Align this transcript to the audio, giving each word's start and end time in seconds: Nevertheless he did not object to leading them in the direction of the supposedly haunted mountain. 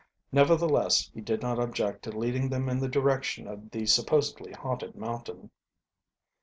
Nevertheless 0.31 1.11
he 1.13 1.21
did 1.21 1.43
not 1.43 1.59
object 1.59 2.01
to 2.05 2.11
leading 2.11 2.49
them 2.49 2.69
in 2.69 2.79
the 2.79 2.87
direction 2.89 3.47
of 3.47 3.69
the 3.69 3.85
supposedly 3.85 4.51
haunted 4.51 4.95
mountain. 4.95 5.51